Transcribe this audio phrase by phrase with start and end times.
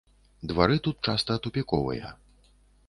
[0.51, 2.13] Двары тут часта тупіковыя.